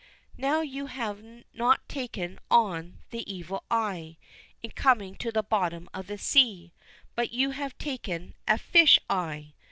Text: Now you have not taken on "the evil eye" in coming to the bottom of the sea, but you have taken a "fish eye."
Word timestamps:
Now 0.39 0.61
you 0.61 0.87
have 0.87 1.23
not 1.53 1.87
taken 1.87 2.39
on 2.49 2.97
"the 3.11 3.31
evil 3.31 3.63
eye" 3.69 4.17
in 4.63 4.71
coming 4.71 5.13
to 5.17 5.31
the 5.31 5.43
bottom 5.43 5.87
of 5.93 6.07
the 6.07 6.17
sea, 6.17 6.73
but 7.13 7.29
you 7.33 7.51
have 7.51 7.77
taken 7.77 8.33
a 8.47 8.57
"fish 8.57 8.97
eye." 9.11 9.53